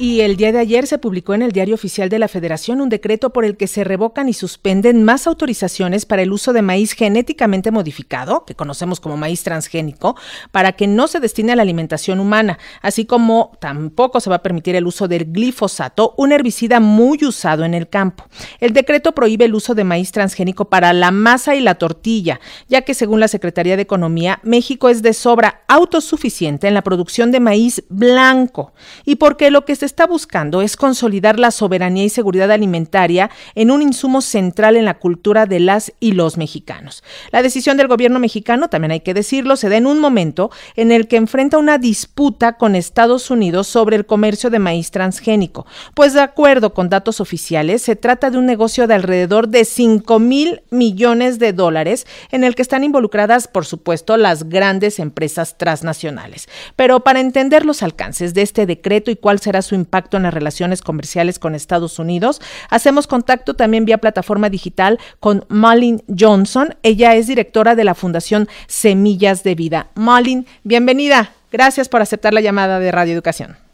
[0.00, 2.88] Y el día de ayer se publicó en el Diario Oficial de la Federación un
[2.88, 6.92] decreto por el que se revocan y suspenden más autorizaciones para el uso de maíz
[6.92, 10.14] genéticamente modificado, que conocemos como maíz transgénico,
[10.52, 14.42] para que no se destine a la alimentación humana, así como tampoco se va a
[14.42, 18.24] permitir el uso del glifosato, un herbicida muy usado en el campo.
[18.60, 22.38] El decreto prohíbe el uso de maíz transgénico para la masa y la tortilla,
[22.68, 27.32] ya que según la Secretaría de Economía, México es de sobra autosuficiente en la producción
[27.32, 28.72] de maíz blanco
[29.04, 33.70] y porque lo que se está buscando es consolidar la soberanía y seguridad alimentaria en
[33.70, 37.02] un insumo central en la cultura de las y los mexicanos.
[37.32, 40.92] La decisión del gobierno mexicano, también hay que decirlo, se da en un momento en
[40.92, 46.12] el que enfrenta una disputa con Estados Unidos sobre el comercio de maíz transgénico, pues
[46.12, 50.62] de acuerdo con datos oficiales, se trata de un negocio de alrededor de 5 mil
[50.70, 56.48] millones de dólares en el que están involucradas, por supuesto, las grandes empresas transnacionales.
[56.76, 60.34] Pero para entender los alcances de este decreto y cuál será su impacto en las
[60.34, 62.40] relaciones comerciales con Estados Unidos.
[62.68, 66.76] Hacemos contacto también vía plataforma digital con Malin Johnson.
[66.82, 69.88] Ella es directora de la Fundación Semillas de Vida.
[69.94, 71.32] Malin, bienvenida.
[71.50, 73.67] Gracias por aceptar la llamada de Radio Educación.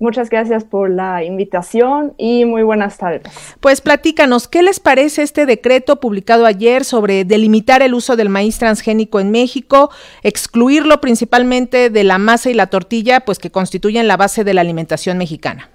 [0.00, 3.22] Muchas gracias por la invitación y muy buenas tardes.
[3.60, 8.58] Pues platícanos, ¿qué les parece este decreto publicado ayer sobre delimitar el uso del maíz
[8.58, 9.90] transgénico en México,
[10.22, 14.62] excluirlo principalmente de la masa y la tortilla, pues que constituyen la base de la
[14.62, 15.68] alimentación mexicana?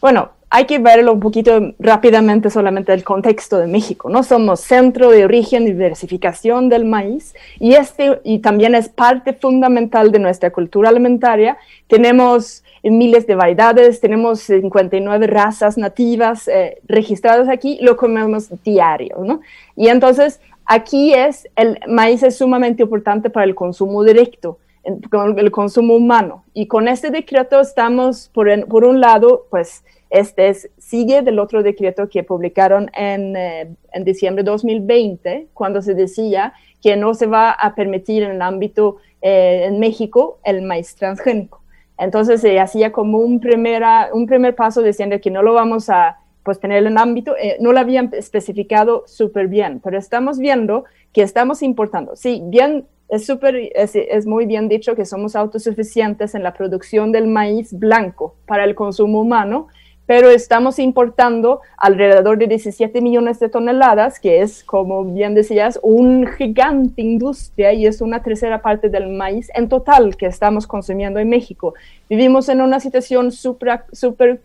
[0.00, 4.22] Bueno, hay que verlo un poquito rápidamente solamente el contexto de México, ¿no?
[4.22, 10.10] Somos centro de origen y diversificación del maíz y este y también es parte fundamental
[10.10, 11.56] de nuestra cultura alimentaria.
[11.86, 19.40] Tenemos miles de variedades, tenemos 59 razas nativas eh, registradas aquí, lo comemos diario, ¿no?
[19.76, 25.94] Y entonces aquí es, el maíz es sumamente importante para el consumo directo, el consumo
[25.94, 26.44] humano.
[26.54, 32.08] Y con este decreto estamos, por, por un lado, pues, este sigue del otro decreto
[32.08, 36.52] que publicaron en, eh, en diciembre de 2020, cuando se decía
[36.82, 41.61] que no se va a permitir en el ámbito eh, en México el maíz transgénico.
[41.98, 46.18] Entonces se hacía como un, primera, un primer paso diciendo que no lo vamos a
[46.42, 51.22] pues tener en ámbito, eh, no lo habían especificado súper bien, pero estamos viendo que
[51.22, 52.16] estamos importando.
[52.16, 57.12] Sí, bien, es, super, es, es, muy bien dicho que somos autosuficientes en la producción
[57.12, 59.68] del maíz blanco para el consumo humano,
[60.06, 66.26] pero estamos importando alrededor de 17 millones de toneladas, que es, como bien decías, un
[66.26, 71.28] gigante industria y es una tercera parte del maíz en total que estamos consumiendo en
[71.28, 71.74] México.
[72.10, 74.40] Vivimos en una situación súper super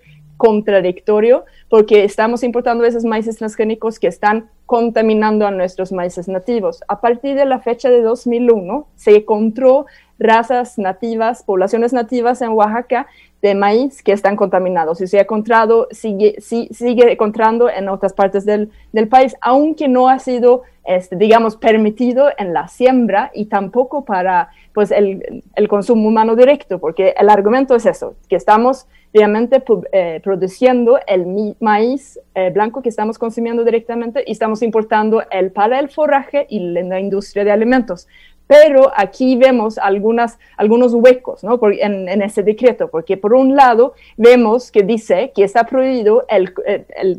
[1.68, 6.84] porque estamos importando esos maíces transgénicos que están contaminando a nuestros maíces nativos.
[6.90, 9.86] A partir de la fecha de 2001 se encontró
[10.20, 13.08] razas nativas, poblaciones nativas en Oaxaca
[13.42, 18.46] de maíz que están contaminados y se ha encontrado, sigue, sigue encontrando en otras partes
[18.46, 24.04] del, del, país, aunque no ha sido, este, digamos, permitido en la siembra y tampoco
[24.04, 29.64] para pues, el, el, consumo humano directo, porque el argumento es eso, que estamos realmente
[29.92, 35.80] eh, produciendo el maíz eh, blanco que estamos consumiendo directamente y estamos importando el para
[35.80, 38.08] el forraje y la industria de alimentos.
[38.48, 41.60] Pero aquí vemos algunos huecos ¿no?
[41.70, 46.54] en, en, ese decreto, porque por un lado vemos que dice que está prohibido el,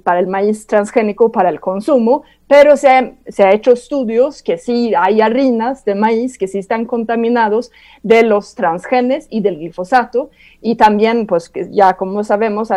[0.02, 4.56] para el maíz transgénico para el consumo, pero se ha, se ha, hecho estudios que
[4.56, 7.70] sí hay harinas de maíz que sí están contaminados
[8.02, 10.30] de los transgenes y del glifosato,
[10.62, 12.70] y también, pues ya como sabemos,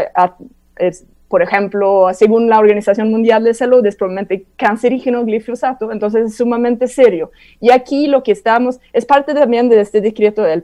[0.75, 6.35] es, por ejemplo, según la Organización Mundial de Salud, es probablemente cancerígeno glifosato, entonces es
[6.35, 7.31] sumamente serio.
[7.61, 10.61] Y aquí lo que estamos, es parte también de este decreto, el,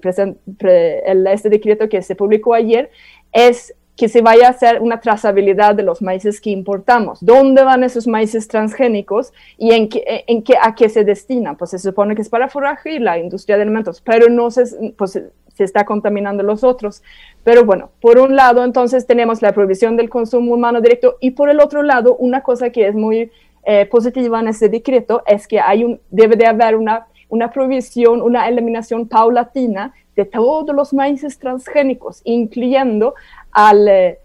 [1.05, 2.91] el este decreto que se publicó ayer,
[3.31, 7.19] es que se vaya a hacer una trazabilidad de los maíces que importamos.
[7.21, 11.55] ¿Dónde van esos maíces transgénicos y en qué, en qué, a qué se destinan?
[11.55, 14.93] Pues se supone que es para forraje y la industria de alimentos, pero no se,
[14.97, 15.17] pues,
[15.57, 17.01] se está contaminando los otros.
[17.43, 21.49] Pero bueno, por un lado, entonces tenemos la prohibición del consumo humano directo y por
[21.49, 23.31] el otro lado, una cosa que es muy
[23.65, 28.21] eh, positiva en este decreto es que hay un, debe de haber una, una prohibición,
[28.21, 33.15] una eliminación paulatina de todos los maíces transgénicos, incluyendo
[33.51, 33.87] al...
[33.87, 34.19] Eh,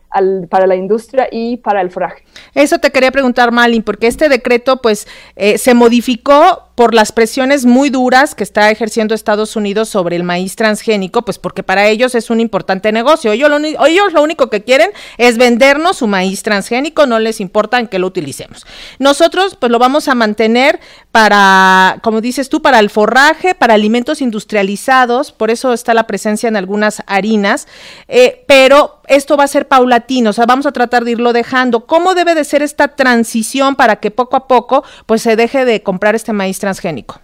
[0.49, 2.25] para la industria y para el foraje.
[2.55, 5.06] Eso te quería preguntar, Malin, porque este decreto pues
[5.37, 10.25] eh, se modificó por las presiones muy duras que está ejerciendo Estados Unidos sobre el
[10.25, 13.32] maíz transgénico, pues porque para ellos es un importante negocio.
[13.32, 17.79] Ellos lo, ellos lo único que quieren es vendernos su maíz transgénico, no les importa
[17.79, 18.67] en qué lo utilicemos.
[18.99, 20.81] Nosotros pues lo vamos a mantener
[21.11, 26.49] para, como dices tú, para el forraje, para alimentos industrializados, por eso está la presencia
[26.49, 27.69] en algunas harinas,
[28.08, 31.87] eh, pero esto va a ser paulatino, o sea, vamos a tratar de irlo dejando.
[31.87, 35.82] ¿Cómo debe de ser esta transición para que poco a poco pues se deje de
[35.82, 37.20] comprar este maíz transgénico?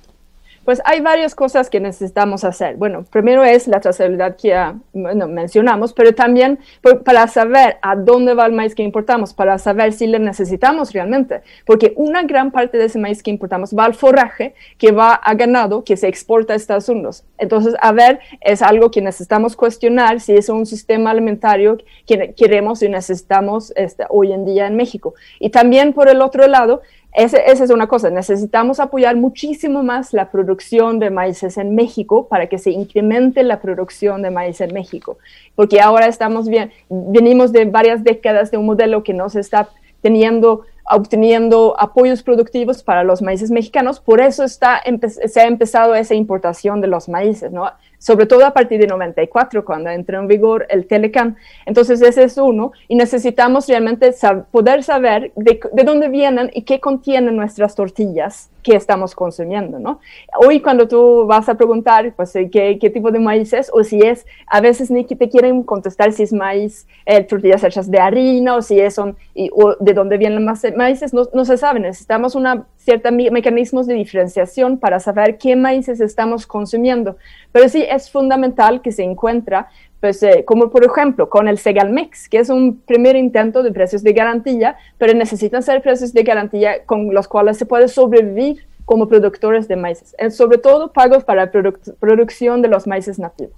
[0.68, 2.76] Pues hay varias cosas que necesitamos hacer.
[2.76, 6.58] Bueno, primero es la trazabilidad que ya mencionamos, pero también
[7.06, 11.40] para saber a dónde va el maíz que importamos, para saber si le necesitamos realmente,
[11.64, 15.32] porque una gran parte de ese maíz que importamos va al forraje que va a
[15.32, 17.24] ganado que se exporta a Estados Unidos.
[17.38, 22.82] Entonces, a ver, es algo que necesitamos cuestionar si es un sistema alimentario que queremos
[22.82, 25.14] y necesitamos este, hoy en día en México.
[25.40, 26.82] Y también por el otro lado,
[27.12, 32.46] esa es una cosa, necesitamos apoyar muchísimo más la producción de maíces en México para
[32.48, 35.18] que se incremente la producción de maíz en México,
[35.54, 39.68] porque ahora estamos bien, venimos de varias décadas de un modelo que no se está
[40.02, 44.80] teniendo obteniendo apoyos productivos para los maíces mexicanos, por eso está,
[45.26, 47.70] se ha empezado esa importación de los maíces, ¿no?
[47.98, 51.36] Sobre todo a partir de 94, cuando entró en vigor el Telecan.
[51.66, 54.14] Entonces, ese es uno, y necesitamos realmente
[54.50, 60.00] poder saber de, dónde vienen y qué contienen nuestras tortillas que estamos consumiendo, ¿no?
[60.44, 63.82] Hoy cuando tú vas a preguntar, pues, eh, qué, qué tipo de maíz es, o
[63.82, 67.98] si es, a veces ni te quieren contestar si es maíz, eh, tortillas hechas de
[67.98, 69.16] harina, o si es, son,
[69.52, 73.92] o de dónde vienen los maíces, no, no se sabe, necesitamos una ciertos mecanismos de
[73.92, 77.18] diferenciación para saber qué maíces estamos consumiendo.
[77.52, 79.68] Pero sí es fundamental que se encuentra,
[80.00, 84.02] pues, eh, como por ejemplo con el Segalmex, que es un primer intento de precios
[84.02, 89.06] de garantía, pero necesitan ser precios de garantía con los cuales se puede sobrevivir como
[89.06, 91.52] productores de maíces, sobre todo pagos para
[92.00, 93.52] producción de los maíces nativos.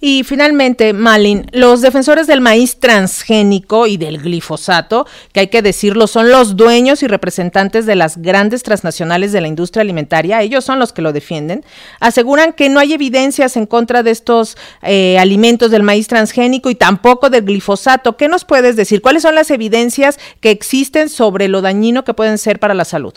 [0.00, 6.08] Y finalmente, Malin, los defensores del maíz transgénico y del glifosato, que hay que decirlo,
[6.08, 10.80] son los dueños y representantes de las grandes transnacionales de la industria alimentaria, ellos son
[10.80, 11.64] los que lo defienden,
[12.00, 16.74] aseguran que no hay evidencias en contra de estos eh, alimentos del maíz transgénico y
[16.74, 18.16] tampoco del glifosato.
[18.16, 19.00] ¿Qué nos puedes decir?
[19.00, 23.14] ¿Cuáles son las evidencias que existen sobre lo dañino que pueden ser para la salud?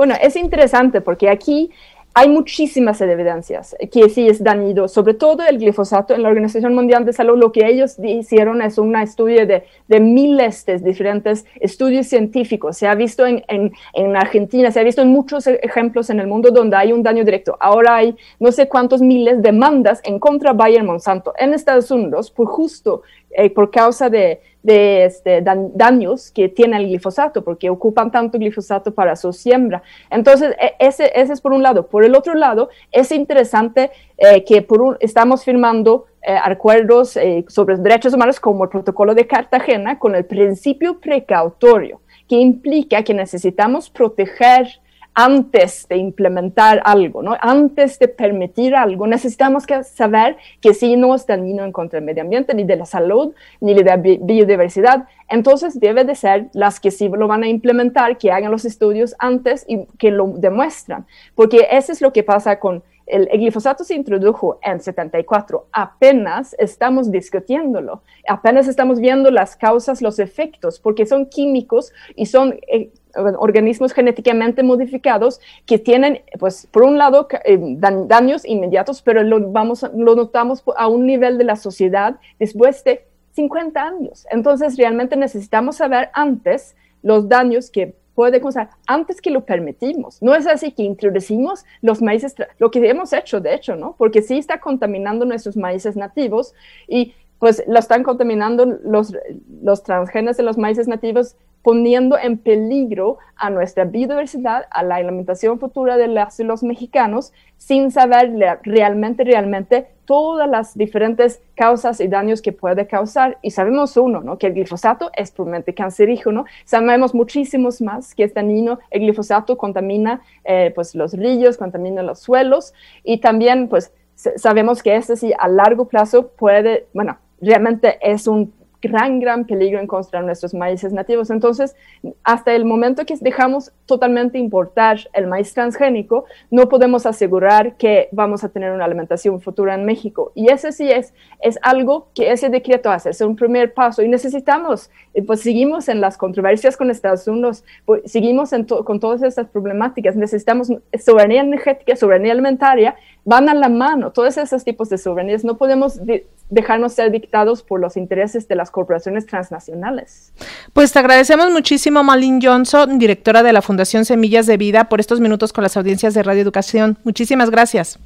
[0.00, 1.70] Bueno, es interesante porque aquí
[2.14, 6.14] hay muchísimas evidencias que sí es dañino, sobre todo el glifosato.
[6.14, 10.64] En la Organización Mundial de Salud lo que ellos hicieron es un estudio de, miles
[10.64, 12.78] de diferentes estudios científicos.
[12.78, 16.26] Se ha visto en, en, en, Argentina, se ha visto en muchos ejemplos en el
[16.26, 17.58] mundo donde hay un daño directo.
[17.60, 22.30] Ahora hay no sé cuántos miles de demandas en contra Bayer Monsanto en Estados Unidos
[22.30, 28.38] por justo eh, por causa de, este, daños que tiene el glifosato, porque ocupan tanto
[28.38, 29.82] glifosato para su siembra.
[30.10, 31.86] Entonces, e, ese, es por un lado.
[31.86, 34.66] Por el otro lado, es interesante eh, que
[35.00, 37.18] estamos firmando eh, acuerdos
[37.48, 43.14] sobre derechos humanos como el protocolo de Cartagena con el principio precautorio, que implica que
[43.14, 44.80] necesitamos proteger
[45.14, 47.36] antes de implementar algo, ¿no?
[47.40, 52.22] antes de permitir algo, necesitamos que saber que si no es dañino contra del medio
[52.22, 55.06] ambiente, ni de la salud, ni de la biodiversidad.
[55.28, 59.14] Entonces debe de ser las que sí lo van a implementar, que hagan los estudios
[59.18, 63.94] antes y que lo demuestran, porque eso es lo que pasa con el, glifosato se
[63.94, 71.26] introdujo en 74, apenas estamos discutiéndolo, apenas estamos viendo las causas, los efectos, porque son
[71.26, 78.44] químicos y son eh, organismos genéticamente modificados que tienen, pues, por un lado, eh, daños
[78.44, 83.80] inmediatos, pero lo, vamos, lo notamos a un nivel de la sociedad después de 50
[83.82, 84.26] años.
[84.30, 90.20] Entonces, realmente necesitamos saber antes los daños que puede causar antes que lo permitimos.
[90.20, 93.94] No es así que introducimos los maíces, lo que hemos hecho, de hecho, ¿no?
[93.96, 96.54] Porque sí está contaminando nuestros maíces nativos
[96.86, 99.14] y pues lo están contaminando los,
[99.62, 105.58] los transgenes de los maíces nativos poniendo en peligro a nuestra biodiversidad, a la alimentación
[105.58, 112.52] futura de los mexicanos, sin saber realmente, realmente todas las diferentes causas y daños que
[112.52, 113.38] puede causar.
[113.42, 114.38] Y sabemos uno, ¿no?
[114.38, 116.46] que el glifosato es probablemente cancerígeno.
[116.64, 118.78] Sabemos muchísimos más que es dañino.
[118.90, 122.72] El glifosato contamina eh, pues, los ríos, contamina los suelos
[123.04, 123.92] y también pues
[124.36, 128.52] sabemos que este sí a largo plazo puede, bueno, realmente es un
[128.82, 131.30] gran, gran peligro en contra de nuestros maíces nativos.
[131.30, 131.76] Entonces,
[132.24, 138.44] hasta el momento que dejamos totalmente importar el maíz transgénico, no podemos asegurar que vamos
[138.44, 140.32] a tener una alimentación futura en México.
[140.34, 144.02] Y ese sí es, es algo que ese decreto hace, es un primer paso.
[144.02, 148.50] Y necesitamos, eh, pues seguimos en las controversias con Estados Unidos, pues, seguimos
[148.84, 150.16] con todas estas problemáticas.
[150.16, 155.44] Necesitamos soberanía energética, soberanía alimentaria, van a la mano, todos esos tipos de soberanías.
[155.44, 156.00] No podemos
[156.48, 160.32] dejarnos ser dictados por los intereses de las corporaciones transnacionales.
[160.72, 165.20] Pues te agradecemos muchísimo, Malin Johnson, directora de la Fundación Semillas de Vida, por estos
[165.20, 166.98] minutos con las audiencias de Radio Educación.
[167.04, 167.98] Muchísimas gracias.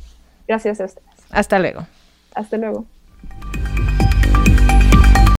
[0.49, 1.09] Gracias a ustedes.
[1.31, 1.87] Hasta luego.
[2.35, 2.87] Hasta luego.